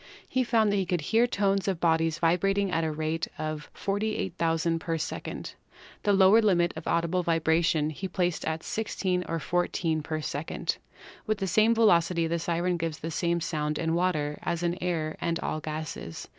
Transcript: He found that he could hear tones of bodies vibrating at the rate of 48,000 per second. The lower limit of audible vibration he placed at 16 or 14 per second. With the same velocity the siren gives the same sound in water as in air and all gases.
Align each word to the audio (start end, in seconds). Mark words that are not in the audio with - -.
He 0.27 0.43
found 0.43 0.71
that 0.71 0.77
he 0.77 0.85
could 0.87 1.01
hear 1.01 1.27
tones 1.27 1.67
of 1.67 1.79
bodies 1.79 2.17
vibrating 2.17 2.71
at 2.71 2.81
the 2.81 2.91
rate 2.91 3.27
of 3.37 3.69
48,000 3.75 4.79
per 4.79 4.97
second. 4.97 5.53
The 6.01 6.11
lower 6.11 6.41
limit 6.41 6.73
of 6.75 6.87
audible 6.87 7.21
vibration 7.21 7.91
he 7.91 8.07
placed 8.07 8.43
at 8.45 8.63
16 8.63 9.23
or 9.29 9.37
14 9.37 10.01
per 10.01 10.19
second. 10.21 10.79
With 11.27 11.37
the 11.37 11.45
same 11.45 11.75
velocity 11.75 12.25
the 12.25 12.39
siren 12.39 12.77
gives 12.77 12.97
the 12.97 13.11
same 13.11 13.41
sound 13.41 13.77
in 13.77 13.93
water 13.93 14.39
as 14.41 14.63
in 14.63 14.75
air 14.81 15.17
and 15.21 15.37
all 15.41 15.59
gases. 15.59 16.27